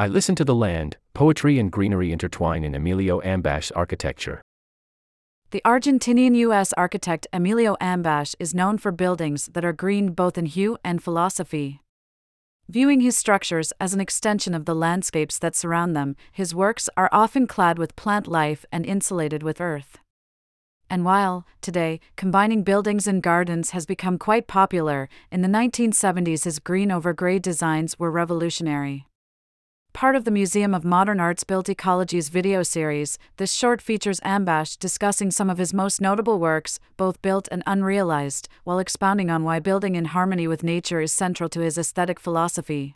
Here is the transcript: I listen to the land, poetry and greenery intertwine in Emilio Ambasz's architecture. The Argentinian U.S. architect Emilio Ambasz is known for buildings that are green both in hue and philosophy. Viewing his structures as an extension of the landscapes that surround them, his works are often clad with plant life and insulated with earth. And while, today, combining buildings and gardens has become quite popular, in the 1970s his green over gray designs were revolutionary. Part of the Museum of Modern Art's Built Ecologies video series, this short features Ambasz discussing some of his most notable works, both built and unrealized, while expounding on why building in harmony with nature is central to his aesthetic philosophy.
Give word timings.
I 0.00 0.06
listen 0.06 0.36
to 0.36 0.44
the 0.44 0.54
land, 0.54 0.96
poetry 1.12 1.58
and 1.58 1.72
greenery 1.72 2.12
intertwine 2.12 2.62
in 2.62 2.76
Emilio 2.76 3.20
Ambasz's 3.22 3.72
architecture. 3.72 4.40
The 5.50 5.60
Argentinian 5.64 6.36
U.S. 6.36 6.72
architect 6.74 7.26
Emilio 7.32 7.74
Ambasz 7.80 8.36
is 8.38 8.54
known 8.54 8.78
for 8.78 8.92
buildings 8.92 9.46
that 9.54 9.64
are 9.64 9.72
green 9.72 10.12
both 10.12 10.38
in 10.38 10.46
hue 10.46 10.78
and 10.84 11.02
philosophy. 11.02 11.80
Viewing 12.68 13.00
his 13.00 13.18
structures 13.18 13.72
as 13.80 13.92
an 13.92 14.00
extension 14.00 14.54
of 14.54 14.66
the 14.66 14.74
landscapes 14.74 15.36
that 15.40 15.56
surround 15.56 15.96
them, 15.96 16.14
his 16.30 16.54
works 16.54 16.88
are 16.96 17.08
often 17.10 17.48
clad 17.48 17.76
with 17.76 17.96
plant 17.96 18.28
life 18.28 18.64
and 18.70 18.86
insulated 18.86 19.42
with 19.42 19.60
earth. 19.60 19.98
And 20.88 21.04
while, 21.04 21.44
today, 21.60 21.98
combining 22.14 22.62
buildings 22.62 23.08
and 23.08 23.20
gardens 23.20 23.70
has 23.70 23.84
become 23.84 24.16
quite 24.16 24.46
popular, 24.46 25.08
in 25.32 25.42
the 25.42 25.48
1970s 25.48 26.44
his 26.44 26.60
green 26.60 26.92
over 26.92 27.12
gray 27.12 27.40
designs 27.40 27.98
were 27.98 28.12
revolutionary. 28.12 29.07
Part 29.98 30.14
of 30.14 30.24
the 30.24 30.30
Museum 30.30 30.74
of 30.74 30.84
Modern 30.84 31.18
Art's 31.18 31.42
Built 31.42 31.66
Ecologies 31.66 32.30
video 32.30 32.62
series, 32.62 33.18
this 33.36 33.52
short 33.52 33.82
features 33.82 34.20
Ambasz 34.20 34.78
discussing 34.78 35.32
some 35.32 35.50
of 35.50 35.58
his 35.58 35.74
most 35.74 36.00
notable 36.00 36.38
works, 36.38 36.78
both 36.96 37.20
built 37.20 37.48
and 37.50 37.64
unrealized, 37.66 38.48
while 38.62 38.78
expounding 38.78 39.28
on 39.28 39.42
why 39.42 39.58
building 39.58 39.96
in 39.96 40.04
harmony 40.04 40.46
with 40.46 40.62
nature 40.62 41.00
is 41.00 41.12
central 41.12 41.48
to 41.48 41.62
his 41.62 41.76
aesthetic 41.76 42.20
philosophy. 42.20 42.94